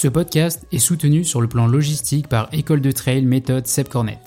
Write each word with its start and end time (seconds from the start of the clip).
Ce 0.00 0.06
podcast 0.06 0.64
est 0.70 0.78
soutenu 0.78 1.24
sur 1.24 1.40
le 1.40 1.48
plan 1.48 1.66
logistique 1.66 2.28
par 2.28 2.48
École 2.52 2.80
de 2.80 2.92
Trail 2.92 3.22
méthode 3.22 3.66
Seb 3.66 3.88
Cornet. 3.88 4.20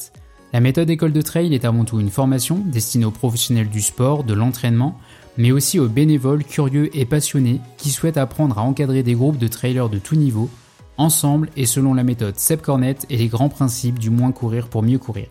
La 0.51 0.59
méthode 0.59 0.89
École 0.89 1.13
de 1.13 1.21
Trail 1.21 1.53
est 1.53 1.63
avant 1.63 1.85
tout 1.85 2.01
une 2.01 2.09
formation 2.09 2.57
destinée 2.57 3.05
aux 3.05 3.11
professionnels 3.11 3.69
du 3.69 3.79
sport, 3.79 4.25
de 4.25 4.33
l'entraînement, 4.33 4.99
mais 5.37 5.53
aussi 5.53 5.79
aux 5.79 5.87
bénévoles 5.87 6.43
curieux 6.43 6.93
et 6.93 7.05
passionnés 7.05 7.61
qui 7.77 7.91
souhaitent 7.91 8.17
apprendre 8.17 8.59
à 8.59 8.63
encadrer 8.63 9.01
des 9.01 9.13
groupes 9.13 9.37
de 9.37 9.47
trailers 9.47 9.87
de 9.87 9.97
tout 9.97 10.17
niveau, 10.17 10.49
ensemble 10.97 11.49
et 11.55 11.65
selon 11.65 11.93
la 11.93 12.03
méthode 12.03 12.37
Seb 12.37 12.59
Cornet 12.59 12.97
et 13.09 13.15
les 13.15 13.29
grands 13.29 13.47
principes 13.47 13.97
du 13.97 14.09
moins 14.09 14.33
courir 14.33 14.67
pour 14.67 14.83
mieux 14.83 14.99
courir. 14.99 15.27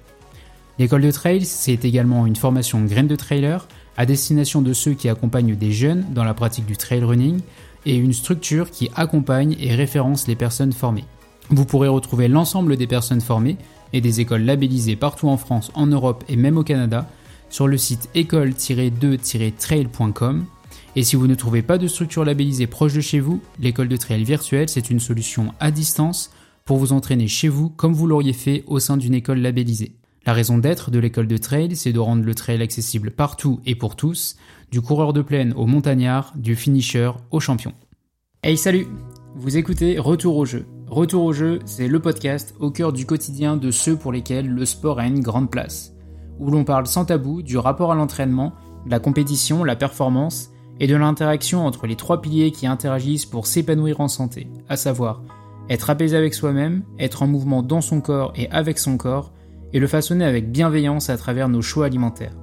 L'école 0.79 1.02
de 1.02 1.11
trail, 1.11 1.45
c'est 1.45 1.84
également 1.84 2.25
une 2.25 2.36
formation 2.36 2.82
graine 2.86 3.09
de 3.09 3.16
trailer 3.16 3.68
à 3.98 4.07
destination 4.07 4.62
de 4.62 4.72
ceux 4.72 4.95
qui 4.95 5.11
accompagnent 5.11 5.54
des 5.54 5.72
jeunes 5.72 6.07
dans 6.14 6.25
la 6.25 6.32
pratique 6.32 6.64
du 6.64 6.79
trail 6.79 7.04
running 7.04 7.43
et 7.87 7.97
une 7.97 8.12
structure 8.12 8.71
qui 8.71 8.91
accompagne 8.95 9.57
et 9.59 9.75
référence 9.75 10.27
les 10.27 10.37
personnes 10.37 10.73
formées. 10.73 11.07
Vous 11.50 11.64
pourrez 11.64 11.89
retrouver 11.89 12.29
l'ensemble 12.29 12.77
des 12.77 12.87
personnes 12.87 13.21
formées 13.21 13.57
et 13.93 14.00
des 14.00 14.21
écoles 14.21 14.43
labellisées 14.43 14.95
partout 14.96 15.29
en 15.29 15.37
France, 15.37 15.71
en 15.75 15.87
Europe 15.87 16.25
et 16.29 16.37
même 16.37 16.59
au 16.59 16.63
Canada 16.63 17.09
sur 17.49 17.67
le 17.67 17.77
site 17.77 18.09
école-2-trail.com. 18.14 20.45
Et 20.96 21.03
si 21.03 21.17
vous 21.17 21.27
ne 21.27 21.35
trouvez 21.35 21.63
pas 21.63 21.79
de 21.79 21.89
structure 21.89 22.25
labellisée 22.25 22.67
proche 22.67 22.95
de 22.95 23.01
chez 23.01 23.21
vous, 23.21 23.40
l'école 23.59 23.89
de 23.89 23.96
trail 23.96 24.25
virtuelle, 24.25 24.68
c'est 24.68 24.90
une 24.90 25.01
solution 25.01 25.54
à 25.61 25.71
distance 25.71 26.31
pour 26.65 26.79
vous 26.79 26.93
entraîner 26.93 27.29
chez 27.29 27.49
vous 27.49 27.71
comme 27.71 27.95
vous 27.95 28.07
l'auriez 28.07 28.32
fait 28.32 28.65
au 28.67 28.79
sein 28.79 28.96
d'une 28.96 29.15
école 29.15 29.40
labellisée. 29.40 30.00
La 30.27 30.35
raison 30.35 30.59
d'être 30.59 30.91
de 30.91 30.99
l'école 30.99 31.27
de 31.27 31.39
trail, 31.39 31.75
c'est 31.77 31.93
de 31.93 31.99
rendre 31.99 32.25
le 32.25 32.34
trail 32.34 32.61
accessible 32.61 33.11
partout 33.11 33.61
et 33.65 33.75
pour 33.75 33.97
tous, 33.97 34.37
du 34.70 34.83
coureur 34.83 35.15
de 35.15 35.23
plaine 35.23 35.55
au 35.56 35.65
montagnard, 35.65 36.34
du 36.37 36.56
finisher 36.56 37.11
au 37.31 37.41
champion. 37.41 37.73
Hey 38.43 38.59
salut 38.59 38.87
Vous 39.34 39.56
écoutez 39.56 39.98
Retour 39.98 40.37
au 40.37 40.45
jeu. 40.45 40.67
Retour 40.89 41.25
au 41.25 41.33
jeu, 41.33 41.61
c'est 41.65 41.89
le 41.89 42.01
podcast 42.01 42.55
au 42.61 42.70
cœur 42.70 42.93
du 42.93 43.06
quotidien 43.06 43.57
de 43.57 43.71
ceux 43.71 43.97
pour 43.97 44.12
lesquels 44.12 44.47
le 44.47 44.67
sport 44.67 44.99
a 44.99 45.07
une 45.07 45.21
grande 45.21 45.51
place, 45.51 45.95
où 46.39 46.51
l'on 46.51 46.65
parle 46.65 46.87
sans 46.87 47.07
tabou 47.07 47.41
du 47.41 47.57
rapport 47.57 47.91
à 47.91 47.95
l'entraînement, 47.95 48.53
la 48.87 49.01
compétition, 49.01 49.65
la 49.65 49.77
performance 49.77 50.51
et 50.81 50.87
de 50.87 50.97
l'interaction 50.97 51.65
entre 51.65 51.87
les 51.87 51.97
trois 51.97 52.21
piliers 52.21 52.51
qui 52.51 52.67
interagissent 52.67 53.27
pour 53.27 53.47
s'épanouir 53.47 54.01
en 54.01 54.09
santé, 54.09 54.49
à 54.69 54.77
savoir 54.77 55.23
être 55.71 55.89
apaisé 55.89 56.17
avec 56.17 56.34
soi-même, 56.34 56.83
être 56.99 57.23
en 57.23 57.27
mouvement 57.27 57.62
dans 57.62 57.81
son 57.81 58.01
corps 58.03 58.33
et 58.34 58.51
avec 58.51 58.79
son 58.79 58.97
corps, 58.97 59.33
et 59.73 59.79
le 59.79 59.87
façonner 59.87 60.25
avec 60.25 60.51
bienveillance 60.51 61.11
à 61.11 61.17
travers 61.17 61.49
nos 61.49 61.63
choix 61.63 61.87
alimentaires. 61.87 62.37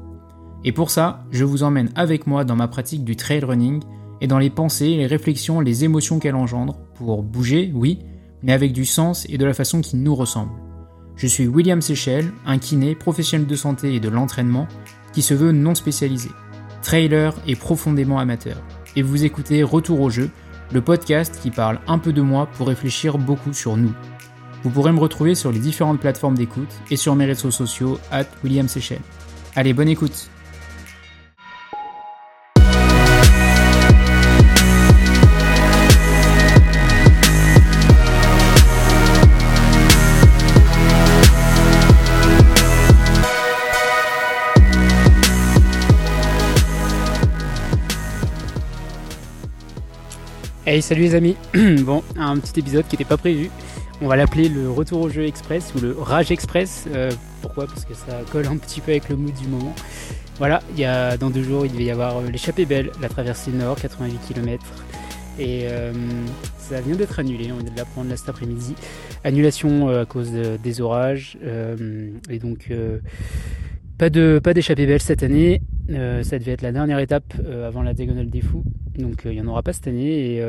Et 0.64 0.72
pour 0.72 0.90
ça, 0.90 1.26
je 1.32 1.46
vous 1.46 1.64
emmène 1.64 1.92
avec 1.96 2.28
moi 2.28 2.44
dans 2.44 2.56
ma 2.56 2.68
pratique 2.68 3.04
du 3.04 3.16
trail 3.16 3.44
running 3.44 3.82
et 4.22 4.28
dans 4.28 4.40
les 4.40 4.50
pensées, 4.50 4.98
les 4.98 5.06
réflexions, 5.06 5.60
les 5.60 5.84
émotions 5.84 6.20
qu'elle 6.20 6.36
engendre, 6.36 6.78
pour 6.96 7.24
bouger, 7.24 7.72
oui, 7.74 8.00
mais 8.42 8.54
avec 8.54 8.74
du 8.74 8.86
sens 8.86 9.26
et 9.30 9.38
de 9.38 9.46
la 9.46 9.54
façon 9.54 9.82
qui 9.82 9.96
nous 9.96 10.16
ressemble. 10.16 10.52
Je 11.16 11.28
suis 11.28 11.48
William 11.48 11.82
Seychelles, 11.82 12.32
un 12.46 12.58
kiné, 12.58 12.96
professionnel 12.96 13.48
de 13.48 13.56
santé 13.56 13.96
et 13.96 14.00
de 14.00 14.10
l'entraînement, 14.10 14.68
qui 15.14 15.22
se 15.22 15.34
veut 15.34 15.52
non 15.52 15.74
spécialisé, 15.74 16.30
trailer 16.82 17.34
et 17.48 17.56
profondément 17.56 18.20
amateur. 18.20 18.58
Et 18.96 19.02
vous 19.02 19.26
écoutez 19.26 19.64
Retour 19.64 20.02
au 20.02 20.10
jeu, 20.10 20.30
le 20.74 20.82
podcast 20.82 21.40
qui 21.42 21.50
parle 21.50 21.80
un 21.88 21.98
peu 21.98 22.14
de 22.14 22.22
moi 22.22 22.46
pour 22.46 22.68
réfléchir 22.68 23.18
beaucoup 23.18 23.54
sur 23.54 23.78
nous. 23.78 23.94
Vous 24.68 24.74
pourrez 24.74 24.92
me 24.92 25.00
retrouver 25.00 25.34
sur 25.34 25.50
les 25.50 25.60
différentes 25.60 26.02
plateformes 26.02 26.36
d'écoute 26.36 26.68
et 26.92 26.98
sur 26.98 27.16
mes 27.16 27.24
réseaux 27.24 27.52
sociaux, 27.52 28.00
at 28.12 28.26
William 28.44 28.68
Seychelles. 28.68 29.00
Allez, 29.56 29.72
bonne 29.72 29.88
écoute 29.88 30.30
Hey 50.66 50.82
salut 50.82 51.04
les 51.04 51.16
amis 51.16 51.38
Bon, 51.84 52.04
un 52.18 52.38
petit 52.40 52.60
épisode 52.60 52.86
qui 52.86 52.96
n'était 52.96 53.06
pas 53.06 53.16
prévu. 53.16 53.50
On 54.00 54.08
va 54.08 54.16
l'appeler 54.16 54.48
le 54.48 54.70
retour 54.70 55.02
au 55.02 55.10
jeu 55.10 55.26
express 55.26 55.74
ou 55.76 55.80
le 55.80 55.92
rage 55.98 56.32
express. 56.32 56.86
Euh, 56.94 57.10
pourquoi? 57.42 57.66
Parce 57.66 57.84
que 57.84 57.96
ça 57.96 58.22
colle 58.32 58.46
un 58.46 58.58
petit 58.58 58.80
peu 58.80 58.92
avec 58.92 59.10
le 59.10 59.16
mood 59.16 59.34
du 59.34 59.48
moment. 59.48 59.74
Voilà, 60.38 60.62
il 60.74 60.80
y 60.80 60.86
a, 60.86 61.18
dans 61.18 61.32
deux 61.32 61.42
jours 61.42 61.66
il 61.66 61.72
devait 61.72 61.86
y 61.86 61.92
avoir 61.92 62.18
euh, 62.18 62.30
l'échappée 62.30 62.68
belle, 62.68 62.92
la 63.02 63.10
traversée 63.10 63.52
nord, 63.52 63.76
88 63.76 64.20
km. 64.28 64.64
Et 65.40 65.62
euh, 65.64 65.92
ça 66.60 66.80
vient 66.80 66.96
d'être 66.96 67.18
annulé, 67.20 67.52
on 67.52 67.58
vient 67.58 67.72
de 67.72 67.78
l'apprendre 67.78 68.12
là 68.12 68.18
cet 68.18 68.30
après-midi. 68.30 68.76
Annulation 69.24 69.90
à 69.90 70.06
cause 70.06 70.32
des 70.32 70.82
orages. 70.82 71.38
et 72.30 72.40
donc 72.40 72.72
pas 73.98 74.10
de 74.12 74.40
pas 74.44 74.54
d'échappée 74.54 74.86
belle 74.86 75.02
cette 75.02 75.24
année. 75.24 75.62
ça 75.90 76.38
devait 76.38 76.52
être 76.52 76.62
la 76.62 76.72
dernière 76.72 77.00
étape 77.00 77.34
avant 77.66 77.82
la 77.82 77.94
diagonale 77.94 78.30
des 78.30 78.42
fous. 78.42 78.64
Donc 78.98 79.24
il 79.26 79.32
n'y 79.32 79.42
en 79.42 79.48
aura 79.48 79.64
pas 79.64 79.74
cette 79.74 79.88
année. 79.88 80.38
Et 80.38 80.44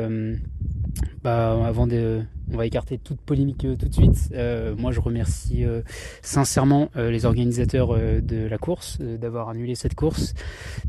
bah, 1.23 1.57
avant 1.67 1.85
de, 1.85 2.21
on 2.51 2.57
va 2.57 2.65
écarter 2.65 2.97
toute 2.97 3.21
polémique 3.21 3.65
euh, 3.65 3.75
tout 3.75 3.87
de 3.87 3.93
suite. 3.93 4.29
Euh, 4.33 4.75
moi, 4.75 4.91
je 4.91 4.99
remercie 4.99 5.63
euh, 5.63 5.81
sincèrement 6.21 6.89
les 6.95 7.25
organisateurs 7.25 7.97
de 7.97 8.47
la 8.47 8.57
course 8.57 8.99
d'avoir 8.99 9.49
annulé 9.49 9.75
cette 9.75 9.95
course 9.95 10.33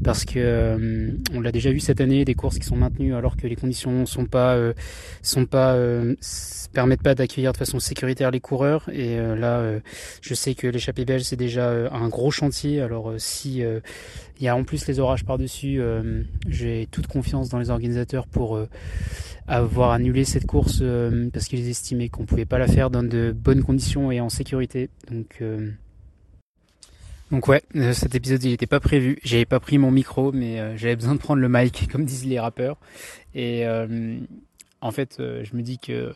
parce 0.03 0.25
que 0.25 1.17
on 1.35 1.41
l'a 1.41 1.53
déjà 1.53 1.71
vu 1.71 1.81
cette 1.81 2.01
année, 2.01 2.25
des 2.25 2.35
courses 2.35 2.59
qui 2.59 2.67
sont 2.67 2.77
maintenues 2.77 3.15
alors 3.15 3.37
que 3.37 3.47
les 3.47 3.57
conditions 3.57 4.07
sont 4.07 4.27
pas 4.27 4.57
sont 5.23 5.47
pas 5.47 5.77
permettent 6.73 7.03
pas 7.03 7.15
d'accueillir 7.15 7.53
de 7.53 7.57
façon 7.57 7.79
sécuritaire 7.79 8.31
les 8.31 8.41
coureurs. 8.41 8.89
Et 8.93 9.17
là, 9.17 9.81
je 10.21 10.35
sais 10.35 10.55
que 10.55 10.67
l'échappée 10.67 11.05
belge 11.05 11.23
c'est 11.23 11.37
déjà 11.37 11.71
un 11.93 12.09
gros 12.09 12.31
chantier. 12.31 12.81
Alors 12.81 13.13
si 13.19 13.63
il 14.41 14.45
y 14.45 14.49
a 14.49 14.57
en 14.57 14.65
plus 14.65 14.87
les 14.87 14.99
orages 14.99 15.25
par 15.25 15.39
dessus, 15.39 15.81
j'ai 16.49 16.89
toute 16.91 17.07
confiance 17.07 17.51
dans 17.51 17.59
les 17.59 17.71
organisateurs 17.71 18.27
pour 18.27 18.59
avoir 19.47 19.91
annulé 19.91 20.25
cette 20.25 20.47
course 20.47 20.83
parce 21.33 21.47
qu'ils 21.47 21.69
estimaient 21.69 22.09
qu'on 22.09 22.25
pouvait 22.25 22.47
pas 22.47 22.59
la 22.59 22.67
faire 22.67 22.91
dans 22.91 23.03
de 23.03 23.35
bonnes 23.37 23.63
conditions 23.63 24.11
et 24.11 24.21
en 24.21 24.29
sécurité. 24.29 24.89
Donc 25.11 25.39
euh, 25.43 25.71
donc 27.31 27.47
ouais, 27.49 27.63
euh, 27.77 27.93
cet 27.93 28.15
épisode 28.15 28.43
il 28.45 28.51
n'était 28.51 28.67
pas 28.67 28.81
prévu. 28.81 29.19
J'avais 29.23 29.45
pas 29.45 29.61
pris 29.61 29.79
mon 29.79 29.91
micro, 29.91 30.33
mais 30.33 30.59
euh, 30.59 30.77
j'avais 30.77 30.97
besoin 30.97 31.15
de 31.15 31.21
prendre 31.21 31.41
le 31.41 31.49
mic, 31.49 31.89
comme 31.93 32.05
disent 32.05 32.27
les 32.27 32.41
rappeurs. 32.41 32.79
Et 33.35 33.65
en 34.81 34.91
fait, 34.93 35.17
je 35.19 35.55
me 35.55 35.63
dis 35.63 35.79
que 35.79 36.15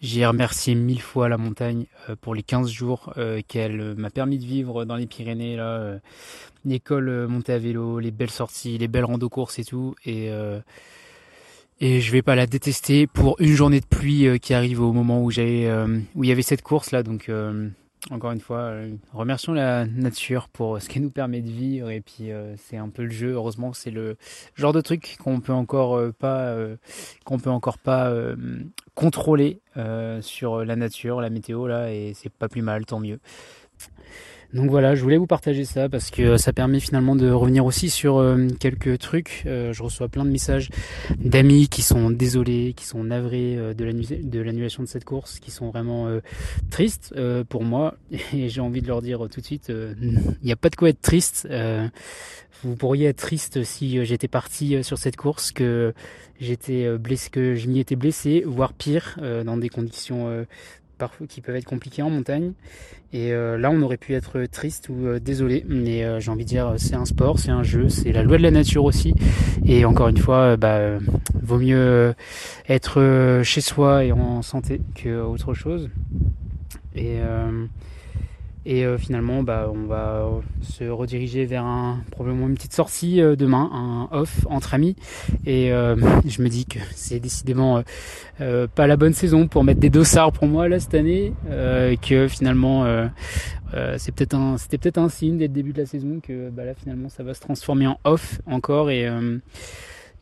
j'ai 0.00 0.26
remercié 0.26 0.74
mille 0.74 1.00
fois 1.00 1.28
la 1.28 1.38
montagne 1.38 1.86
pour 2.20 2.34
les 2.34 2.42
15 2.42 2.70
jours 2.70 3.14
qu'elle 3.48 3.94
m'a 3.96 4.10
permis 4.10 4.38
de 4.38 4.44
vivre 4.44 4.84
dans 4.84 4.96
les 4.96 5.06
Pyrénées. 5.06 5.56
là, 5.56 5.98
L'école 6.64 7.26
montée 7.28 7.52
à 7.52 7.58
vélo, 7.58 7.98
les 7.98 8.10
belles 8.10 8.30
sorties, 8.30 8.76
les 8.78 8.88
belles 8.88 9.04
rando 9.04 9.28
courses 9.28 9.58
et 9.58 9.64
tout. 9.64 9.94
Et 10.04 10.30
et 11.80 12.00
je 12.00 12.10
vais 12.10 12.22
pas 12.22 12.34
la 12.34 12.46
détester 12.46 13.06
pour 13.06 13.36
une 13.38 13.54
journée 13.54 13.80
de 13.80 13.86
pluie 13.86 14.26
euh, 14.26 14.38
qui 14.38 14.54
arrive 14.54 14.80
au 14.80 14.92
moment 14.92 15.22
où 15.22 15.30
j'avais 15.30 15.66
euh, 15.66 15.98
où 16.14 16.24
il 16.24 16.28
y 16.28 16.32
avait 16.32 16.42
cette 16.42 16.62
course 16.62 16.90
là 16.90 17.02
donc 17.02 17.28
euh, 17.28 17.68
encore 18.10 18.32
une 18.32 18.40
fois 18.40 18.72
remercions 19.12 19.52
la 19.52 19.84
nature 19.84 20.48
pour 20.48 20.80
ce 20.80 20.88
qu'elle 20.88 21.02
nous 21.02 21.10
permet 21.10 21.42
de 21.42 21.50
vivre 21.50 21.90
et 21.90 22.00
puis 22.00 22.30
c'est 22.56 22.76
un 22.76 22.88
peu 22.88 23.02
le 23.02 23.10
jeu 23.10 23.32
heureusement 23.32 23.72
c'est 23.72 23.90
le 23.90 24.16
genre 24.54 24.72
de 24.72 24.80
truc 24.80 25.16
qu'on 25.18 25.40
peut 25.40 25.52
encore 25.52 26.00
pas 26.14 26.54
qu'on 27.24 27.38
peut 27.38 27.50
encore 27.50 27.78
pas 27.78 28.14
contrôler 28.96 29.60
sur 30.22 30.64
la 30.64 30.74
nature 30.74 31.20
la 31.20 31.30
météo 31.30 31.68
là 31.68 31.92
et 31.92 32.12
c'est 32.14 32.32
pas 32.32 32.48
plus 32.48 32.62
mal 32.62 32.86
tant 32.86 32.98
mieux 32.98 33.20
donc 34.54 34.70
voilà, 34.70 34.94
je 34.94 35.02
voulais 35.02 35.16
vous 35.16 35.26
partager 35.26 35.64
ça 35.64 35.88
parce 35.88 36.10
que 36.10 36.36
ça 36.36 36.52
permet 36.52 36.80
finalement 36.80 37.16
de 37.16 37.30
revenir 37.30 37.64
aussi 37.64 37.90
sur 37.90 38.18
euh, 38.18 38.46
quelques 38.60 38.98
trucs. 38.98 39.42
Euh, 39.46 39.72
je 39.72 39.82
reçois 39.82 40.08
plein 40.08 40.24
de 40.24 40.30
messages 40.30 40.70
d'amis 41.18 41.68
qui 41.68 41.82
sont 41.82 42.10
désolés, 42.10 42.72
qui 42.76 42.84
sont 42.84 43.02
navrés 43.04 43.56
euh, 43.56 43.74
de 43.74 44.40
l'annulation 44.40 44.82
de 44.82 44.88
cette 44.88 45.04
course, 45.04 45.40
qui 45.40 45.50
sont 45.50 45.70
vraiment 45.70 46.08
tristes 46.70 47.14
pour 47.48 47.64
moi. 47.64 47.94
Et 48.32 48.48
j'ai 48.48 48.60
envie 48.60 48.82
de 48.82 48.86
leur 48.86 49.02
dire 49.02 49.26
tout 49.30 49.40
de 49.40 49.46
suite, 49.46 49.70
il 49.70 50.36
n'y 50.44 50.52
a 50.52 50.56
pas 50.56 50.70
de 50.70 50.76
quoi 50.76 50.88
être 50.90 51.00
triste. 51.00 51.48
vous 52.62 52.76
pourriez 52.76 53.08
être 53.08 53.18
triste 53.18 53.64
si 53.64 54.04
j'étais 54.04 54.28
parti 54.28 54.82
sur 54.82 54.98
cette 54.98 55.16
course, 55.16 55.52
que 55.52 55.92
j'étais 56.40 56.96
blessé, 56.98 57.30
que 57.30 57.54
je 57.54 57.68
m'y 57.68 57.80
étais 57.80 57.96
blessé, 57.96 58.42
voire 58.46 58.72
pire, 58.72 59.18
dans 59.44 59.56
des 59.56 59.68
conditions 59.68 60.46
parfois 60.98 61.26
qui 61.26 61.40
peuvent 61.40 61.56
être 61.56 61.64
compliqués 61.64 62.02
en 62.02 62.10
montagne. 62.10 62.52
Et 63.12 63.32
euh, 63.32 63.56
là, 63.56 63.70
on 63.70 63.80
aurait 63.82 63.96
pu 63.96 64.14
être 64.14 64.44
triste 64.46 64.88
ou 64.88 65.06
euh, 65.06 65.20
désolé, 65.20 65.64
mais 65.68 66.04
euh, 66.04 66.20
j'ai 66.20 66.30
envie 66.30 66.44
de 66.44 66.48
dire, 66.48 66.74
c'est 66.76 66.94
un 66.94 67.04
sport, 67.04 67.38
c'est 67.38 67.50
un 67.50 67.62
jeu, 67.62 67.88
c'est 67.88 68.12
la 68.12 68.22
loi 68.22 68.36
de 68.36 68.42
la 68.42 68.50
nature 68.50 68.84
aussi. 68.84 69.14
Et 69.64 69.84
encore 69.84 70.08
une 70.08 70.18
fois, 70.18 70.56
bah, 70.56 70.98
vaut 71.34 71.58
mieux 71.58 72.14
être 72.68 73.40
chez 73.42 73.60
soi 73.60 74.04
et 74.04 74.12
en 74.12 74.42
santé 74.42 74.80
que 74.94 75.20
autre 75.22 75.54
chose. 75.54 75.88
Et 78.68 78.84
finalement, 78.98 79.44
bah, 79.44 79.70
on 79.72 79.86
va 79.86 80.28
se 80.60 80.82
rediriger 80.84 81.46
vers 81.46 81.64
un, 81.64 82.00
probablement 82.10 82.48
une 82.48 82.54
petite 82.54 82.72
sortie 82.72 83.20
demain, 83.20 83.70
un 83.72 84.08
off 84.10 84.44
entre 84.50 84.74
amis. 84.74 84.96
Et 85.46 85.68
je 85.68 86.42
me 86.42 86.48
dis 86.48 86.66
que 86.66 86.80
c'est 86.92 87.20
décidément 87.20 87.84
pas 88.38 88.86
la 88.88 88.96
bonne 88.96 89.12
saison 89.12 89.46
pour 89.46 89.62
mettre 89.62 89.78
des 89.78 89.88
dossards 89.88 90.32
pour 90.32 90.48
moi 90.48 90.68
là 90.68 90.80
cette 90.80 90.94
année. 90.94 91.32
que 92.02 92.26
finalement, 92.26 92.84
c'est 93.98 94.12
peut-être 94.12 94.34
un, 94.34 94.58
c'était 94.58 94.78
peut-être 94.78 94.98
un 94.98 95.08
signe 95.08 95.38
dès 95.38 95.46
le 95.46 95.54
début 95.54 95.72
de 95.72 95.82
la 95.82 95.86
saison 95.86 96.18
que 96.20 96.50
bah, 96.50 96.64
là 96.64 96.74
finalement 96.74 97.08
ça 97.08 97.22
va 97.22 97.34
se 97.34 97.40
transformer 97.40 97.86
en 97.86 98.00
off 98.02 98.40
encore 98.46 98.90
et 98.90 99.08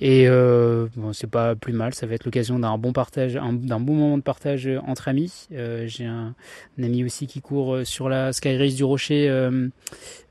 et 0.01 0.29
euh, 0.29 0.87
bon, 0.97 1.13
c'est 1.13 1.31
pas 1.31 1.55
plus 1.55 1.73
mal, 1.73 1.95
ça 1.95 2.07
va 2.07 2.15
être 2.15 2.25
l'occasion 2.25 2.59
d'un 2.59 2.77
bon 2.79 2.93
partage, 2.93 3.35
d'un 3.35 3.81
bon 3.81 3.95
moment 3.95 4.19
de 4.19 4.23
partage 4.23 4.69
entre 4.87 5.09
amis. 5.09 5.47
Euh, 5.53 5.87
j'ai 5.87 6.05
un, 6.05 6.35
ami 6.83 7.05
aussi 7.05 7.27
qui 7.27 7.41
court 7.41 7.79
sur 7.85 8.09
la 8.09 8.33
Sky 8.33 8.57
Race 8.57 8.75
du 8.75 8.85
Rocher 8.85 9.29
euh, 9.29 9.69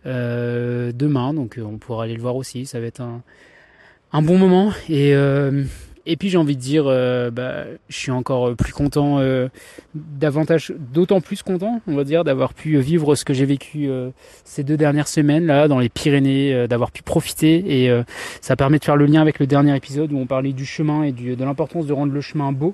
euh 0.05 0.91
demain, 0.93 1.33
donc 1.33 1.59
on 1.63 1.77
pourra 1.77 2.03
aller 2.03 2.15
le 2.15 2.21
voir 2.21 2.35
aussi. 2.35 2.65
Ça 2.65 2.79
va 2.79 2.87
être 2.87 3.01
un, 3.01 3.23
un 4.11 4.21
bon 4.21 4.37
moment. 4.37 4.71
Et 4.89 5.15
euh, 5.15 5.63
et 6.05 6.17
puis 6.17 6.29
j'ai 6.29 6.37
envie 6.37 6.57
de 6.57 6.61
dire, 6.61 6.83
euh, 6.87 7.31
bah, 7.31 7.63
je 7.87 7.97
suis 7.97 8.11
encore 8.11 8.49
euh, 8.49 8.55
plus 8.55 8.73
content, 8.73 9.19
euh, 9.19 9.47
davantage, 9.95 10.73
d'autant 10.77 11.21
plus 11.21 11.43
content, 11.43 11.81
on 11.87 11.95
va 11.95 12.03
dire, 12.03 12.25
d'avoir 12.25 12.53
pu 12.53 12.77
vivre 12.79 13.15
ce 13.15 13.23
que 13.23 13.33
j'ai 13.33 13.45
vécu 13.45 13.89
ces 14.43 14.63
deux 14.63 14.77
dernières 14.77 15.07
semaines 15.07 15.45
là 15.45 15.67
dans 15.67 15.79
les 15.79 15.89
Pyrénées, 15.89 16.67
d'avoir 16.67 16.91
pu 16.91 17.03
profiter. 17.03 17.83
Et 17.83 18.03
ça 18.41 18.55
permet 18.55 18.79
de 18.79 18.83
faire 18.83 18.95
le 18.95 19.05
lien 19.05 19.21
avec 19.21 19.39
le 19.39 19.47
dernier 19.47 19.75
épisode 19.75 20.11
où 20.11 20.17
on 20.17 20.25
parlait 20.25 20.53
du 20.53 20.65
chemin 20.65 21.03
et 21.03 21.11
du, 21.11 21.35
de 21.35 21.43
l'importance 21.43 21.85
de 21.85 21.93
rendre 21.93 22.13
le 22.13 22.21
chemin 22.21 22.51
beau 22.51 22.73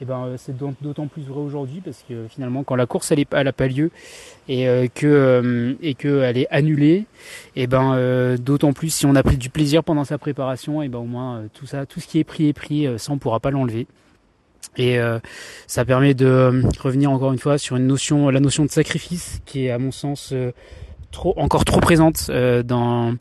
et 0.00 0.04
eh 0.04 0.06
ben 0.06 0.24
euh, 0.24 0.36
c'est 0.38 0.56
d'autant 0.56 1.08
plus 1.08 1.24
vrai 1.24 1.40
aujourd'hui 1.40 1.82
parce 1.84 2.02
que 2.08 2.26
finalement 2.30 2.64
quand 2.64 2.74
la 2.74 2.86
course 2.86 3.12
elle, 3.12 3.26
n'a 3.30 3.52
pas 3.52 3.66
lieu 3.66 3.90
et 4.48 4.66
euh, 4.66 4.86
que 4.86 5.06
euh, 5.06 5.74
et 5.82 5.92
que 5.92 6.22
elle 6.22 6.38
est 6.38 6.48
annulée 6.50 7.04
et 7.54 7.64
eh 7.64 7.66
ben 7.66 8.36
d'autant 8.36 8.72
plus 8.72 8.94
si 8.94 9.04
on 9.04 9.14
a 9.14 9.22
pris 9.22 9.36
du 9.36 9.50
plaisir 9.50 9.84
pendant 9.84 10.04
sa 10.04 10.16
préparation 10.16 10.80
et 10.80 10.86
eh 10.86 10.88
ben 10.88 11.00
au 11.00 11.04
moins 11.04 11.44
tout 11.52 11.66
ça 11.66 11.84
tout 11.84 12.00
ce 12.00 12.06
qui 12.06 12.18
est 12.18 12.24
pris 12.24 12.48
est 12.48 12.54
pris 12.54 12.88
ça 12.98 13.12
on 13.12 13.18
pourra 13.18 13.40
pas 13.40 13.50
l'enlever. 13.50 13.86
Et 14.76 14.98
ça 15.66 15.84
permet 15.84 16.14
de 16.14 16.62
revenir 16.78 17.10
encore 17.10 17.32
une 17.32 17.38
fois 17.38 17.58
sur 17.58 17.76
une 17.76 17.86
notion 17.86 18.30
la 18.30 18.40
notion 18.40 18.64
de 18.64 18.70
sacrifice 18.70 19.42
qui 19.44 19.66
est 19.66 19.70
à 19.70 19.78
mon 19.78 19.90
sens 19.90 20.32
trop, 21.10 21.34
encore 21.36 21.64
trop 21.64 21.80
présente 21.80 22.26
euh, 22.30 22.62
dans, 22.62 23.14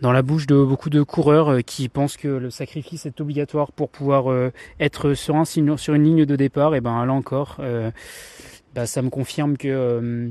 dans 0.00 0.12
la 0.12 0.22
bouche 0.22 0.46
de 0.46 0.62
beaucoup 0.62 0.90
de 0.90 1.02
coureurs 1.02 1.50
euh, 1.50 1.60
qui 1.60 1.88
pensent 1.88 2.16
que 2.16 2.28
le 2.28 2.50
sacrifice 2.50 3.06
est 3.06 3.20
obligatoire 3.20 3.72
pour 3.72 3.90
pouvoir 3.90 4.30
euh, 4.30 4.52
être 4.80 5.14
sur, 5.14 5.36
un, 5.36 5.44
sur 5.44 5.94
une 5.94 6.04
ligne 6.04 6.24
de 6.24 6.36
départ. 6.36 6.74
Et 6.74 6.80
ben 6.80 7.04
là 7.04 7.12
encore, 7.12 7.60
bah, 8.74 8.86
ça 8.86 9.02
me 9.02 9.10
confirme 9.10 9.56
que 9.56 10.30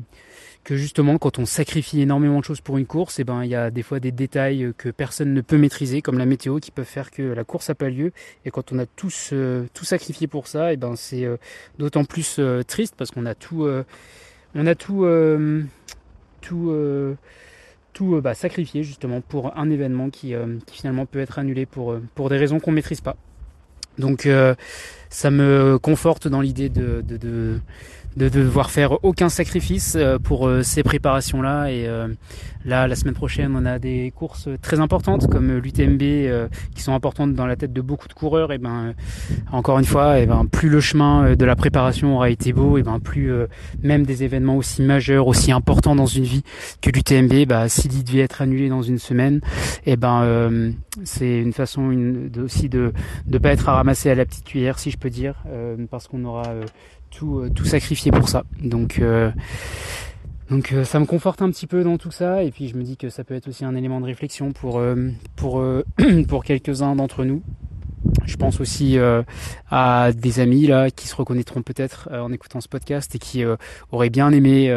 que 0.64 0.78
justement 0.78 1.18
quand 1.18 1.40
on 1.40 1.46
sacrifie 1.46 2.00
énormément 2.00 2.40
de 2.40 2.46
choses 2.46 2.62
pour 2.62 2.78
une 2.78 2.86
course, 2.86 3.20
et 3.20 3.26
ben 3.26 3.44
il 3.44 3.50
y 3.50 3.56
a 3.56 3.70
des 3.70 3.84
fois 3.84 4.00
des 4.00 4.14
détails 4.14 4.74
que 4.78 4.88
personne 4.90 5.34
ne 5.34 5.42
peut 5.42 5.58
maîtriser, 5.58 6.02
comme 6.02 6.18
la 6.18 6.26
météo, 6.26 6.60
qui 6.60 6.72
peuvent 6.72 6.86
faire 6.86 7.12
que 7.12 7.22
la 7.22 7.44
course 7.44 7.68
n'a 7.68 7.76
pas 7.76 7.90
lieu. 7.90 8.14
Et 8.46 8.52
quand 8.52 8.72
on 8.72 8.80
a 8.80 8.86
tous 8.86 9.34
tout 9.74 9.86
sacrifié 9.86 10.28
pour 10.28 10.48
ça, 10.48 10.72
et 10.72 10.78
ben 10.78 10.96
c'est 10.96 11.28
d'autant 11.80 12.06
plus 12.06 12.40
triste 12.66 12.96
parce 12.98 13.12
qu'on 13.12 13.26
a 13.26 13.36
tout, 13.36 13.68
on 14.56 14.68
a 14.68 14.76
tout 14.76 15.06
tout, 16.44 16.70
euh, 16.70 17.16
tout 17.94 18.16
euh, 18.16 18.22
bah, 18.22 18.36
sacrifier 18.36 18.84
justement 18.84 19.22
pour 19.22 19.58
un 19.58 19.70
événement 19.72 20.10
qui, 20.10 20.36
euh, 20.36 20.58
finalement 20.72 21.06
peut 21.08 21.20
être 21.20 21.40
annulé 21.40 21.66
pour, 21.66 21.98
des 22.30 22.38
raisons 22.38 22.60
qu'on 22.60 22.72
ne 22.72 22.76
maîtrise 22.76 23.02
pas. 23.02 23.16
Donc 23.98 24.28
ça 25.10 25.30
me 25.30 25.78
conforte 25.78 26.28
dans 26.28 26.42
l'idée 26.42 26.70
de, 26.70 27.60
de, 28.18 28.30
devoir 28.30 28.72
faire 28.72 29.04
aucun 29.04 29.30
sacrifice 29.30 29.98
pour 30.24 30.50
ces 30.64 30.84
préparations-là. 30.84 31.72
Et 31.72 31.88
là, 32.66 32.88
la 32.88 32.96
semaine 32.96 33.14
prochaine, 33.14 33.54
on 33.56 33.66
a 33.66 33.80
des 33.80 34.12
courses 34.16 34.50
très 34.62 34.80
importantes 34.80 35.30
comme 35.30 35.58
l'UTMB 35.58 36.48
qui 36.76 36.82
sont 36.82 36.94
importantes 36.94 37.34
dans 37.34 37.46
la 37.46 37.56
tête 37.56 37.74
de 37.74 37.82
beaucoup 37.82 38.08
de 38.08 38.14
coureurs. 38.14 38.52
Et 38.52 38.58
ben, 38.58 38.94
encore 39.52 39.80
une 39.80 39.86
fois, 39.86 40.20
et 40.20 40.26
ben, 40.26 40.46
plus 40.46 40.70
le 40.70 40.80
chemin 40.80 41.36
de 41.36 41.46
la 41.46 41.56
préparation 41.56 42.16
aura 42.16 42.30
été 42.30 42.54
beau, 42.54 42.78
et 42.78 42.84
ben, 42.84 43.00
plus 43.00 43.32
même 43.82 44.06
des 44.06 44.24
événements 44.24 44.58
aussi 44.58 44.82
majeurs, 44.82 45.28
aussi 45.28 45.52
importants 45.52 45.96
dans 45.96 46.06
une 46.06 46.24
vie 46.24 46.44
que 46.82 46.90
l'UTMB, 46.90 47.46
bah, 47.48 47.70
s'il 47.70 48.04
devait 48.04 48.20
être 48.20 48.42
annulé 48.42 48.70
dans 48.70 48.82
une 48.82 49.00
semaine, 49.00 49.42
et 49.86 49.96
ben, 49.96 50.74
c'est 51.04 51.40
une 51.40 51.54
façon 51.54 51.94
aussi 52.44 52.70
de 52.70 52.94
ne 53.28 53.38
pas 53.38 53.52
être 53.52 53.70
à 53.70 53.74
ramasser 53.76 54.10
à 54.10 54.16
la 54.16 54.26
petite 54.26 54.46
cuillère, 54.46 54.80
si 54.80 54.92
je 54.92 54.98
peux 54.98 55.10
dire, 55.10 55.36
euh, 55.48 55.76
parce 55.90 56.08
qu'on 56.08 56.24
aura 56.26 56.48
euh, 56.48 56.64
tout, 57.16 57.40
euh, 57.40 57.50
tout 57.50 57.66
sacrifié 57.66 58.12
pour 58.12 58.30
ça. 58.30 58.44
Donc, 58.62 59.02
donc 60.50 60.74
ça 60.84 61.00
me 61.00 61.06
conforte 61.06 61.42
un 61.42 61.50
petit 61.50 61.68
peu 61.68 61.84
dans 61.84 61.98
tout 61.98 62.12
ça, 62.12 62.44
et 62.44 62.52
puis 62.52 62.68
je 62.68 62.76
me 62.76 62.84
dis 62.84 62.98
que 62.98 63.10
ça 63.10 63.24
peut 63.24 63.34
être 63.34 63.48
aussi 63.48 63.66
un 63.66 63.76
élément 63.76 64.02
de 64.02 64.06
réflexion 64.06 64.52
pour, 64.52 64.82
pour, 65.36 65.64
pour 66.28 66.44
quelques-uns 66.44 66.96
d'entre 66.96 67.24
nous. 67.24 67.42
Je 68.26 68.36
pense 68.38 68.60
aussi 68.60 68.98
euh, 68.98 69.24
à 69.70 70.12
des 70.14 70.40
amis 70.40 70.68
là 70.68 70.90
qui 70.90 71.08
se 71.08 71.16
reconnaîtront 71.16 71.62
peut-être 71.62 72.10
euh, 72.12 72.22
en 72.22 72.32
écoutant 72.32 72.62
ce 72.62 72.68
podcast 72.68 73.16
et 73.16 73.20
qui 73.20 73.44
euh, 73.44 73.56
auraient 73.92 74.10
bien 74.10 74.32
aimé 74.32 74.74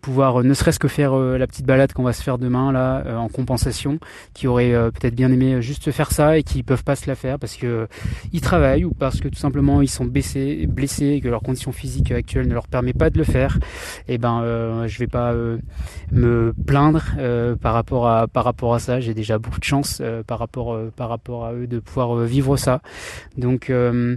pouvoir 0.00 0.42
ne 0.42 0.54
serait-ce 0.54 0.78
que 0.78 0.88
faire 0.88 1.14
la 1.14 1.46
petite 1.46 1.66
balade 1.66 1.92
qu'on 1.92 2.02
va 2.02 2.12
se 2.12 2.22
faire 2.22 2.38
demain 2.38 2.72
là 2.72 3.18
en 3.18 3.28
compensation, 3.28 3.98
qui 4.32 4.46
auraient 4.46 4.72
peut-être 4.92 5.14
bien 5.14 5.30
aimé 5.30 5.60
juste 5.60 5.90
faire 5.90 6.10
ça 6.10 6.38
et 6.38 6.42
qui 6.42 6.62
peuvent 6.62 6.84
pas 6.84 6.96
se 6.96 7.06
la 7.06 7.14
faire 7.14 7.38
parce 7.38 7.56
que 7.56 7.88
ils 8.32 8.40
travaillent 8.40 8.84
ou 8.84 8.92
parce 8.92 9.20
que 9.20 9.28
tout 9.28 9.38
simplement 9.38 9.82
ils 9.82 9.88
sont 9.88 10.04
blessés, 10.04 10.68
et 11.00 11.20
que 11.20 11.28
leur 11.28 11.42
condition 11.42 11.72
physique 11.72 12.10
actuelle 12.12 12.48
ne 12.48 12.54
leur 12.54 12.68
permet 12.68 12.92
pas 12.92 13.10
de 13.10 13.18
le 13.18 13.24
faire. 13.24 13.58
Et 14.08 14.14
eh 14.14 14.18
ben 14.18 14.86
je 14.86 14.98
vais 14.98 15.06
pas 15.06 15.34
me 16.12 16.54
plaindre 16.66 17.02
par 17.60 17.74
rapport 17.74 18.08
à 18.08 18.28
par 18.28 18.44
rapport 18.44 18.74
à 18.74 18.78
ça. 18.78 19.00
J'ai 19.00 19.14
déjà 19.14 19.38
beaucoup 19.38 19.60
de 19.60 19.64
chance 19.64 20.02
par 20.26 20.38
rapport 20.38 20.78
par 20.96 21.08
rapport 21.08 21.44
à 21.44 21.52
eux 21.52 21.66
de 21.66 21.80
pouvoir 21.80 22.16
vivre 22.16 22.57
ça. 22.58 22.82
Donc, 23.36 23.70
euh, 23.70 24.16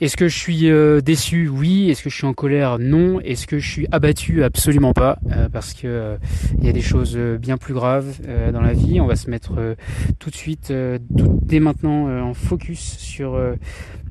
est-ce 0.00 0.16
que 0.16 0.26
je 0.26 0.36
suis 0.36 0.68
euh, 0.68 1.00
déçu? 1.00 1.48
Oui. 1.48 1.88
Est-ce 1.88 2.02
que 2.02 2.10
je 2.10 2.16
suis 2.16 2.26
en 2.26 2.32
colère? 2.32 2.78
Non. 2.80 3.20
Est-ce 3.20 3.46
que 3.46 3.58
je 3.58 3.70
suis 3.70 3.86
abattu? 3.92 4.42
Absolument 4.42 4.92
pas, 4.92 5.18
euh, 5.30 5.48
parce 5.48 5.74
que 5.74 6.16
il 6.58 6.66
y 6.66 6.68
a 6.68 6.72
des 6.72 6.80
choses 6.80 7.16
bien 7.16 7.56
plus 7.56 7.72
graves 7.72 8.20
dans 8.52 8.60
la 8.60 8.72
vie. 8.72 9.00
On 9.00 9.06
va 9.06 9.14
se 9.16 9.30
mettre 9.30 9.76
tout 10.18 10.30
de 10.30 10.34
suite, 10.34 10.72
dès 11.10 11.60
maintenant, 11.60 12.08
en 12.20 12.34
focus 12.34 12.96
sur 12.98 13.38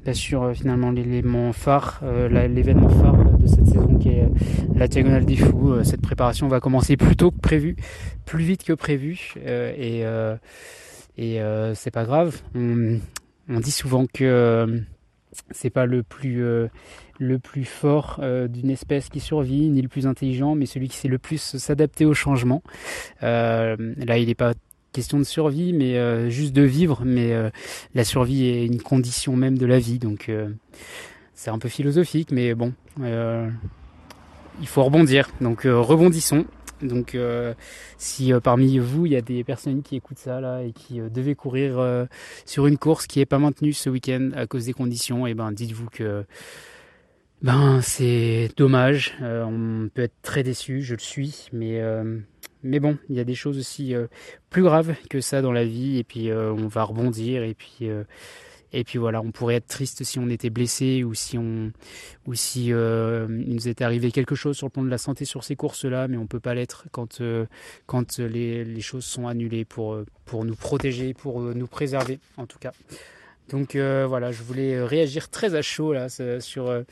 bah, 0.06 0.14
sur 0.14 0.54
finalement 0.56 0.92
l'élément 0.92 1.52
phare, 1.52 2.02
l'événement 2.30 2.90
phare 2.90 3.38
de 3.38 3.48
cette 3.48 3.68
saison 3.68 3.98
qui 3.98 4.10
est 4.10 4.30
la 4.76 4.88
diagonale 4.88 5.26
des 5.26 5.36
fous. 5.36 5.84
cette 5.84 6.02
préparation 6.02 6.48
va 6.48 6.60
commencer 6.62 6.96
plus 6.96 7.18
tôt 7.18 7.32
que 7.32 7.40
prévu, 7.40 7.76
plus 8.26 8.44
vite 8.44 8.64
que 8.64 8.74
prévu, 8.74 9.34
et 9.46 10.04
c'est 11.76 11.92
pas 11.92 12.06
grave. 12.06 12.42
Dit 13.60 13.72
souvent 13.72 14.06
que 14.06 14.24
euh, 14.24 14.80
c'est 15.52 15.70
pas 15.70 15.86
le 15.86 16.04
plus 16.04 16.44
euh, 16.44 16.68
fort 17.66 18.20
euh, 18.22 18.48
d'une 18.48 18.70
espèce 18.70 19.10
qui 19.10 19.20
survit, 19.20 19.70
ni 19.70 19.82
le 19.82 19.88
plus 19.88 20.08
intelligent, 20.08 20.56
mais 20.56 20.66
celui 20.66 20.88
qui 20.88 20.98
sait 20.98 21.08
le 21.08 21.20
plus 21.20 21.58
s'adapter 21.58 22.06
au 22.06 22.14
changement. 22.14 22.64
là, 23.22 23.76
il 24.18 24.28
n'est 24.28 24.36
pas 24.36 24.54
question 24.94 25.20
de 25.20 25.24
survie, 25.24 25.74
mais 25.74 26.30
juste 26.30 26.54
de 26.54 26.64
vivre. 26.64 27.04
Mais 27.06 27.34
la 27.94 28.04
survie 28.04 28.46
est 28.46 28.66
une 28.66 28.82
condition 28.82 29.36
même 29.36 29.58
de 29.58 29.66
la 29.66 29.80
vie, 29.80 30.00
donc 30.00 30.30
c'est 31.34 31.50
un 31.50 31.60
peu 31.60 31.70
philosophique, 31.70 32.32
mais 32.32 32.54
bon, 32.56 32.74
il 33.00 34.68
faut 34.68 34.84
rebondir. 34.84 35.30
Donc 35.40 35.62
rebondissons. 35.64 36.46
Donc 36.82 37.16
euh, 37.16 37.54
si 37.98 38.34
euh, 38.34 38.40
parmi 38.40 38.80
vous 38.80 39.06
il 39.06 39.14
y 39.14 39.16
a 39.16 39.22
des 39.22 39.44
personnes 39.44 39.84
qui 39.84 39.96
écoutent 39.96 40.20
ça 40.20 40.42
là 40.42 40.62
et 40.64 40.72
qui 40.72 41.00
euh, 41.00 41.10
devaient 41.10 41.36
courir 41.36 42.08
sur 42.46 42.68
une 42.68 42.78
course 42.78 43.08
qui 43.08 43.20
est 43.20 43.26
pas 43.26 43.40
maintenue 43.40 43.74
ce 43.74 43.90
week-end 43.90 44.32
à 44.36 44.48
cause 44.48 44.66
des 44.66 44.74
conditions, 44.74 45.28
et 45.28 45.32
eh 45.32 45.34
ben 45.34 45.52
dites-vous 45.52 45.90
que 45.90 46.26
ben 47.42 47.82
c'est 47.82 48.50
dommage. 48.58 49.16
on 49.22 49.90
peut 49.94 50.04
être 50.04 50.22
très 50.22 50.44
déçu, 50.44 50.82
je 50.82 50.94
le 50.94 51.00
suis, 51.00 51.48
mais 51.54 51.82
mais 52.64 52.80
bon, 52.80 52.98
il 53.10 53.16
y 53.16 53.20
a 53.20 53.24
des 53.24 53.36
choses 53.36 53.58
aussi 53.58 53.96
plus 54.50 54.64
graves 54.64 54.96
que 55.10 55.22
ça 55.22 55.42
dans 55.42 55.52
la 55.52 55.66
vie 55.66 55.98
et 55.98 56.04
puis 56.04 56.32
on 56.32 56.68
va 56.68 56.84
rebondir 56.84 57.44
et 57.44 57.54
puis 57.54 57.90
et 58.74 58.84
puis 58.84 58.98
voilà, 58.98 59.22
on 59.22 59.32
pourrait 59.32 59.56
être 59.56 59.68
triste 59.68 60.04
si 60.04 60.20
on 60.20 60.30
était 60.30 60.50
blessé 60.50 61.04
ou 61.04 61.14
si 61.14 61.38
on 61.38 61.72
ou 62.26 62.36
si 62.36 62.72
euh, 62.72 63.28
il 63.46 63.54
nous 63.54 63.68
était 63.68 63.84
arrivé 63.84 64.12
quelque 64.12 64.36
chose 64.36 64.56
sur 64.56 64.68
le 64.68 64.72
plan 64.72 64.84
de 64.84 64.90
la 64.90 64.98
santé 64.98 65.26
sur 65.26 65.44
ces 65.44 65.56
courses-là, 65.56 66.08
mais 66.08 66.18
on 66.18 66.28
peut 66.28 66.40
pas 66.40 66.54
l'être 66.54 66.86
quand 66.92 67.20
euh, 67.22 67.46
quand 67.86 68.20
les, 68.20 68.64
les, 68.64 68.82
choses 68.82 69.06
sont 69.06 69.28
annulées 69.28 69.66
pour 69.66 69.98
pour 70.26 70.46
nous 70.46 70.56
protéger, 70.56 71.14
pour 71.14 71.42
nous 71.42 71.68
préserver 71.68 72.20
en 72.38 72.46
tout 72.46 72.60
cas. 72.60 72.72
Donc 73.50 73.76
euh, 73.76 74.06
voilà, 74.08 74.32
je 74.32 74.42
voulais 74.44 74.82
réagir 74.82 75.30
très 75.30 75.56
à 75.56 75.62
chaud 75.62 75.92
là 75.92 76.08
sur 76.40 76.84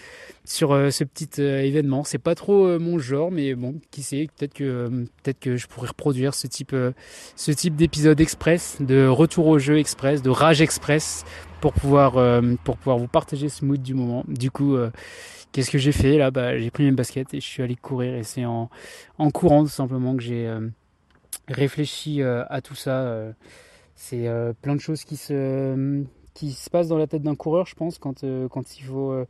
sur 0.43 0.71
ce 0.91 1.03
petit 1.05 1.41
événement. 1.41 2.03
C'est 2.03 2.17
pas 2.17 2.35
trop 2.35 2.77
mon 2.77 2.99
genre, 2.99 3.31
mais 3.31 3.55
bon, 3.55 3.75
qui 3.91 4.03
sait, 4.03 4.27
peut-être 4.35 4.53
que 4.53 4.89
peut-être 5.23 5.39
que 5.39 5.55
je 5.55 5.67
pourrais 5.67 5.87
reproduire 5.87 6.33
ce 6.33 6.47
type 6.47 6.75
ce 7.37 7.51
type 7.51 7.77
d'épisode 7.77 8.19
express, 8.19 8.75
de 8.81 9.07
retour 9.07 9.47
au 9.47 9.59
jeu 9.59 9.77
express, 9.77 10.21
de 10.21 10.29
rage 10.29 10.61
express 10.61 11.23
pour 11.59 11.73
pouvoir 11.73 12.13
pour 12.63 12.77
pouvoir 12.77 12.97
vous 12.97 13.07
partager 13.07 13.49
ce 13.49 13.65
mood 13.65 13.81
du 13.81 13.93
moment. 13.93 14.23
Du 14.27 14.51
coup, 14.51 14.77
qu'est-ce 15.51 15.69
que 15.69 15.77
j'ai 15.77 15.91
fait 15.91 16.17
là? 16.17 16.31
Bah, 16.31 16.57
j'ai 16.57 16.71
pris 16.71 16.83
mes 16.83 16.91
baskets 16.91 17.33
et 17.33 17.39
je 17.39 17.45
suis 17.45 17.63
allé 17.63 17.75
courir 17.75 18.15
et 18.15 18.23
c'est 18.23 18.45
en 18.45 18.69
en 19.17 19.31
courant 19.31 19.63
tout 19.63 19.69
simplement 19.69 20.15
que 20.15 20.23
j'ai 20.23 20.51
réfléchi 21.47 22.21
à 22.23 22.61
tout 22.61 22.75
ça. 22.75 23.33
c'est 23.95 24.27
plein 24.61 24.75
de 24.75 24.81
choses 24.81 25.03
qui 25.03 25.17
se 25.17 26.03
qui 26.33 26.51
se 26.51 26.69
passent 26.69 26.87
dans 26.87 26.97
la 26.97 27.07
tête 27.07 27.23
d'un 27.23 27.35
coureur, 27.35 27.65
je 27.65 27.75
pense, 27.75 27.97
quand 27.97 28.23
quand 28.49 28.77
il 28.77 28.83
faut 28.83 29.25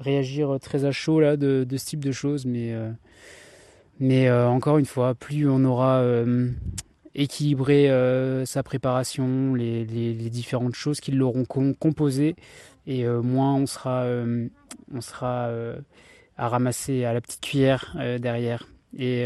réagir 0.00 0.58
très 0.60 0.84
à 0.84 0.92
chaud 0.92 1.20
là 1.20 1.36
de, 1.36 1.64
de 1.64 1.76
ce 1.76 1.86
type 1.86 2.04
de 2.04 2.12
choses, 2.12 2.44
mais 2.46 2.74
mais 4.02 4.28
euh, 4.28 4.48
encore 4.48 4.78
une 4.78 4.86
fois, 4.86 5.14
plus 5.14 5.48
on 5.48 5.64
aura 5.64 6.02
euh, 7.16 7.22
équilibré 7.22 7.90
euh, 7.90 8.44
sa 8.44 8.62
préparation, 8.62 9.54
les, 9.54 9.84
différentes 10.30 10.74
choses 10.74 11.00
qui 11.00 11.12
l'auront 11.12 11.44
composé, 11.44 12.36
et 12.86 13.06
moins 13.06 13.54
on 13.54 13.66
sera, 13.66 14.06
on 14.92 15.00
sera 15.00 15.50
à 16.36 16.48
ramasser 16.48 17.04
à 17.04 17.12
la 17.12 17.20
petite 17.20 17.40
cuillère 17.40 17.96
derrière. 18.20 18.66
Et 18.98 19.24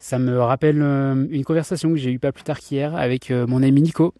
ça 0.00 0.18
me 0.18 0.40
rappelle 0.40 0.78
une 0.80 1.44
conversation 1.44 1.90
que 1.90 1.96
j'ai 1.96 2.10
eue 2.10 2.18
pas 2.18 2.32
plus 2.32 2.42
tard 2.42 2.58
qu'hier 2.58 2.96
avec 2.96 3.30
mon 3.30 3.62
ami 3.62 3.82
Nico. 3.82 4.14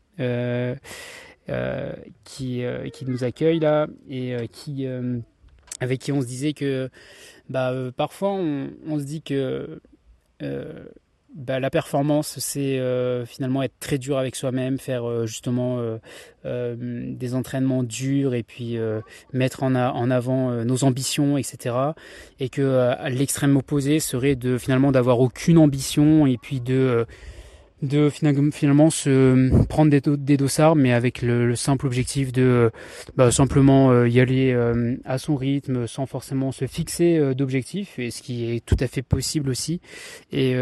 qui, 2.24 2.62
nous 3.06 3.24
accueille 3.24 3.58
là 3.58 3.88
et 4.08 4.36
qui 4.52 4.86
avec 5.80 6.00
qui 6.00 6.12
on 6.12 6.20
se 6.20 6.26
disait 6.26 6.52
que 6.52 6.90
bah, 7.48 7.72
euh, 7.72 7.90
parfois 7.90 8.32
on, 8.32 8.98
se 8.98 9.04
dit 9.04 9.22
que 9.22 9.80
euh, 10.42 10.84
bah, 11.34 11.60
la 11.60 11.70
performance, 11.70 12.38
c'est 12.38 12.78
euh, 12.78 13.24
finalement 13.24 13.62
être 13.62 13.78
très 13.78 13.98
dur 13.98 14.18
avec 14.18 14.36
soi-même, 14.36 14.78
faire 14.78 15.26
justement 15.26 15.78
des 16.44 17.34
entraînements 17.34 17.82
durs 17.82 18.34
et 18.34 18.42
puis 18.42 18.76
mettre 19.32 19.62
en, 19.62 19.74
en 19.74 20.10
avant 20.10 20.64
nos 20.64 20.84
ambitions, 20.84 21.36
etc. 21.36 21.74
Et 22.38 22.48
que 22.48 22.94
l'extrême 23.08 23.56
opposé 23.56 24.00
serait 24.00 24.36
de 24.36 24.58
finalement 24.58 24.92
d'avoir 24.92 25.20
aucune 25.20 25.58
ambition 25.58 26.26
et 26.26 26.38
puis 26.38 26.60
de 26.60 27.06
de 27.82 28.10
finalement 28.10 28.90
se 28.90 29.64
prendre 29.64 29.90
des, 29.90 30.36
dossards, 30.36 30.76
mais 30.76 30.92
avec 30.92 31.22
le, 31.22 31.54
simple 31.54 31.86
objectif 31.86 32.32
de 32.32 32.70
bah, 33.16 33.30
simplement 33.30 33.90
euh, 33.90 34.08
y 34.08 34.20
aller 34.20 34.52
euh, 34.52 34.96
à 35.04 35.18
son 35.18 35.36
rythme, 35.36 35.86
sans 35.86 36.06
forcément 36.06 36.52
se 36.52 36.66
fixer 36.66 37.16
euh, 37.16 37.34
d'objectifs, 37.34 37.98
et 37.98 38.10
ce 38.10 38.22
qui 38.22 38.50
est 38.50 38.64
tout 38.64 38.76
à 38.80 38.86
fait 38.86 39.02
possible 39.02 39.48
aussi. 39.48 39.80
Et, 40.30 40.54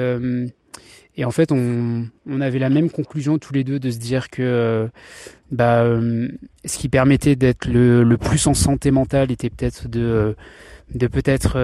et 1.17 1.25
en 1.25 1.31
fait, 1.31 1.51
on, 1.51 2.07
on, 2.27 2.41
avait 2.41 2.61
la 2.61 2.71
même 2.71 2.91
conclusion 2.91 3.39
tous 3.39 3.53
les 3.53 3.65
deux 3.65 3.81
de 3.81 3.91
se 3.91 3.99
dire 3.99 4.31
que 4.31 4.89
bah, 5.51 5.85
ce 6.65 6.79
qui 6.79 6.89
permettait 6.89 7.35
d'être 7.35 7.67
le, 7.67 8.17
plus 8.17 8.47
en 8.47 8.55
santé 8.55 8.91
mentale 8.91 9.33
était 9.33 9.51
peut-être 9.51 9.89
de 9.89 10.37
de 10.95 11.07
peut-être 11.07 11.59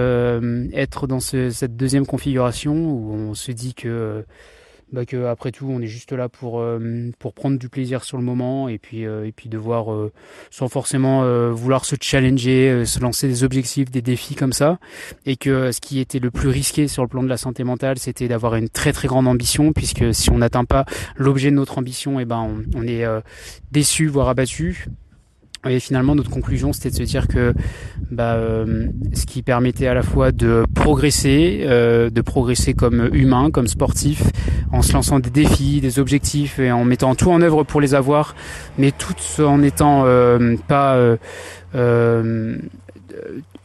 être 0.73 1.07
dans 1.07 1.19
ce, 1.19 1.49
cette 1.49 1.75
deuxième 1.75 2.05
configuration 2.05 2.75
où 2.75 3.11
on 3.13 3.33
se 3.33 3.51
dit 3.51 3.73
que 3.73 4.23
bah 4.91 5.05
que 5.05 5.25
après 5.25 5.51
tout 5.51 5.65
on 5.67 5.81
est 5.81 5.87
juste 5.87 6.11
là 6.11 6.29
pour 6.29 6.59
euh, 6.59 7.11
pour 7.17 7.33
prendre 7.33 7.57
du 7.57 7.69
plaisir 7.69 8.03
sur 8.03 8.17
le 8.17 8.23
moment 8.23 8.69
et 8.69 8.77
puis 8.77 9.05
euh, 9.05 9.25
et 9.25 9.31
puis 9.31 9.49
devoir 9.49 9.91
euh, 9.91 10.11
sans 10.51 10.67
forcément 10.67 11.23
vouloir 11.51 11.85
se 11.85 11.95
challenger 11.99 12.85
se 12.85 12.99
lancer 12.99 13.27
des 13.27 13.43
objectifs 13.43 13.89
des 13.89 14.01
défis 14.01 14.35
comme 14.35 14.53
ça. 14.53 14.79
Et 15.25 15.37
que 15.37 15.71
ce 15.71 15.81
qui 15.81 15.99
était 15.99 16.19
le 16.19 16.31
plus 16.31 16.49
risqué 16.49 16.87
sur 16.87 17.03
le 17.03 17.09
plan 17.09 17.23
de 17.23 17.29
la 17.29 17.37
santé 17.37 17.63
mentale 17.63 17.97
c'était 17.97 18.27
d'avoir 18.27 18.55
une 18.55 18.69
très 18.69 18.93
très 18.93 19.07
grande 19.07 19.27
ambition 19.27 19.73
puisque 19.73 20.13
si 20.13 20.29
on 20.29 20.37
n'atteint 20.37 20.65
pas 20.65 20.85
l'objet 21.15 21.49
de 21.49 21.55
notre 21.55 21.77
ambition 21.77 22.19
et 22.19 22.23
eh 22.23 22.25
ben 22.25 22.39
on, 22.75 22.79
on 22.79 22.87
est 22.87 23.05
déçu 23.71 24.07
voire 24.07 24.29
abattu 24.29 24.87
et 25.67 25.79
finalement, 25.79 26.15
notre 26.15 26.29
conclusion, 26.29 26.73
c'était 26.73 26.89
de 26.89 26.95
se 26.95 27.03
dire 27.03 27.27
que 27.27 27.53
bah, 28.11 28.33
euh, 28.35 28.87
ce 29.13 29.25
qui 29.25 29.41
permettait 29.41 29.87
à 29.87 29.93
la 29.93 30.03
fois 30.03 30.31
de 30.31 30.63
progresser, 30.75 31.61
euh, 31.63 32.09
de 32.09 32.21
progresser 32.21 32.73
comme 32.73 33.09
humain, 33.13 33.49
comme 33.51 33.67
sportif, 33.67 34.23
en 34.71 34.81
se 34.81 34.93
lançant 34.93 35.19
des 35.19 35.29
défis, 35.29 35.81
des 35.81 35.99
objectifs 35.99 36.59
et 36.59 36.71
en 36.71 36.85
mettant 36.85 37.15
tout 37.15 37.31
en 37.31 37.41
œuvre 37.41 37.63
pour 37.63 37.81
les 37.81 37.95
avoir, 37.95 38.35
mais 38.77 38.91
tout 38.91 39.15
en 39.41 39.63
étant 39.63 40.03
euh, 40.05 40.55
pas 40.67 40.97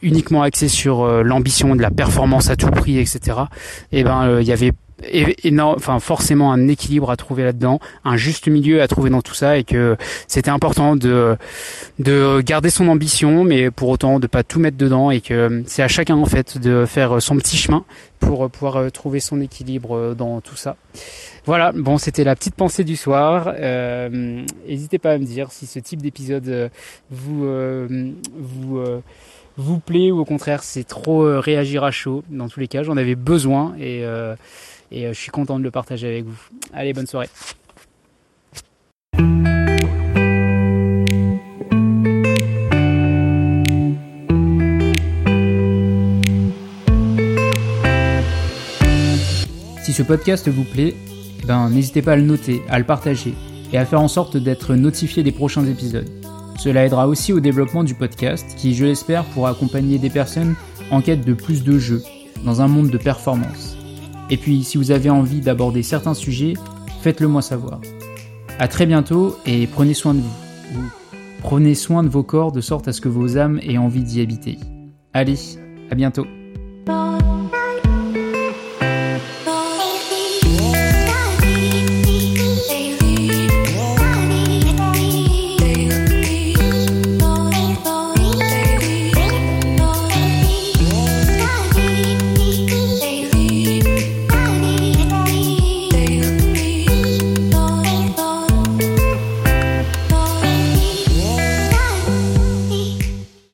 uniquement 0.01 0.41
axé 0.41 0.67
sur 0.67 1.23
l'ambition 1.23 1.75
de 1.75 1.81
la 1.81 1.91
performance 1.91 2.49
à 2.49 2.55
tout 2.55 2.71
prix, 2.71 2.97
etc. 2.97 3.19
Et 3.91 3.99
eh 3.99 4.03
ben, 4.03 4.39
il 4.41 4.47
y 4.47 4.51
avait 4.51 4.71
énorme, 5.43 5.75
enfin 5.77 5.99
forcément 5.99 6.51
un 6.51 6.67
équilibre 6.67 7.09
à 7.09 7.17
trouver 7.17 7.43
là-dedans, 7.43 7.79
un 8.03 8.17
juste 8.17 8.47
milieu 8.47 8.81
à 8.81 8.87
trouver 8.87 9.09
dans 9.09 9.21
tout 9.21 9.33
ça, 9.33 9.57
et 9.57 9.63
que 9.63 9.97
c'était 10.27 10.51
important 10.51 10.95
de 10.95 11.37
de 11.99 12.41
garder 12.41 12.69
son 12.69 12.87
ambition, 12.87 13.43
mais 13.43 13.71
pour 13.71 13.89
autant 13.89 14.19
de 14.19 14.27
pas 14.27 14.43
tout 14.43 14.59
mettre 14.59 14.77
dedans, 14.77 15.11
et 15.11 15.21
que 15.21 15.63
c'est 15.65 15.83
à 15.83 15.87
chacun 15.87 16.15
en 16.15 16.25
fait 16.25 16.57
de 16.57 16.85
faire 16.85 17.21
son 17.21 17.35
petit 17.37 17.57
chemin 17.57 17.83
pour 18.21 18.49
pouvoir 18.49 18.77
euh, 18.77 18.89
trouver 18.89 19.19
son 19.19 19.41
équilibre 19.41 19.97
euh, 19.97 20.13
dans 20.15 20.39
tout 20.39 20.55
ça. 20.55 20.77
Voilà, 21.45 21.73
bon, 21.73 21.97
c'était 21.97 22.23
la 22.23 22.35
petite 22.35 22.55
pensée 22.55 22.85
du 22.85 22.95
soir. 22.95 23.53
Euh, 23.53 24.45
n'hésitez 24.65 24.99
pas 24.99 25.11
à 25.11 25.17
me 25.17 25.25
dire 25.25 25.51
si 25.51 25.65
ce 25.65 25.79
type 25.79 26.01
d'épisode 26.01 26.71
vous 27.09 27.45
vous 28.37 28.83
vous 29.57 29.79
plaît 29.79 30.11
ou 30.11 30.19
au 30.19 30.25
contraire 30.25 30.63
c'est 30.63 30.83
trop 30.83 31.39
réagir 31.39 31.83
à 31.83 31.91
chaud. 31.91 32.23
Dans 32.29 32.47
tous 32.47 32.59
les 32.59 32.67
cas, 32.67 32.83
j'en 32.83 32.95
avais 32.95 33.15
besoin 33.15 33.75
et 33.79 34.05
et 34.91 35.07
euh, 35.07 35.13
je 35.13 35.19
suis 35.19 35.31
content 35.31 35.57
de 35.57 35.63
le 35.63 35.71
partager 35.71 36.07
avec 36.07 36.25
vous. 36.25 36.39
Allez, 36.73 36.93
bonne 36.93 37.07
soirée. 37.07 37.29
Si 49.91 49.97
ce 49.97 50.03
podcast 50.03 50.47
vous 50.47 50.63
plaît, 50.63 50.95
ben, 51.45 51.69
n'hésitez 51.69 52.01
pas 52.01 52.13
à 52.13 52.15
le 52.15 52.21
noter, 52.21 52.61
à 52.69 52.79
le 52.79 52.85
partager 52.85 53.33
et 53.73 53.77
à 53.77 53.85
faire 53.85 53.99
en 53.99 54.07
sorte 54.07 54.37
d'être 54.37 54.73
notifié 54.73 55.21
des 55.21 55.33
prochains 55.33 55.65
épisodes. 55.65 56.09
Cela 56.57 56.85
aidera 56.85 57.09
aussi 57.09 57.33
au 57.33 57.41
développement 57.41 57.83
du 57.83 57.93
podcast 57.93 58.45
qui, 58.55 58.73
je 58.73 58.85
l'espère, 58.85 59.25
pourra 59.25 59.49
accompagner 59.49 59.97
des 59.97 60.09
personnes 60.09 60.55
en 60.91 61.01
quête 61.01 61.25
de 61.25 61.33
plus 61.33 61.65
de 61.65 61.77
jeux 61.77 62.01
dans 62.45 62.61
un 62.61 62.69
monde 62.69 62.89
de 62.89 62.97
performance. 62.97 63.75
Et 64.29 64.37
puis, 64.37 64.63
si 64.63 64.77
vous 64.77 64.91
avez 64.91 65.09
envie 65.09 65.41
d'aborder 65.41 65.83
certains 65.83 66.13
sujets, 66.13 66.53
faites-le 67.01 67.27
moi 67.27 67.41
savoir. 67.41 67.81
À 68.59 68.69
très 68.69 68.85
bientôt 68.85 69.35
et 69.45 69.67
prenez 69.67 69.93
soin 69.93 70.13
de 70.13 70.21
vous. 70.21 70.89
Prenez 71.41 71.75
soin 71.75 72.01
de 72.01 72.07
vos 72.07 72.23
corps 72.23 72.53
de 72.53 72.61
sorte 72.61 72.87
à 72.87 72.93
ce 72.93 73.01
que 73.01 73.09
vos 73.09 73.37
âmes 73.37 73.59
aient 73.61 73.77
envie 73.77 74.03
d'y 74.03 74.21
habiter. 74.21 74.57
Allez, 75.13 75.35
à 75.89 75.95
bientôt. 75.95 76.27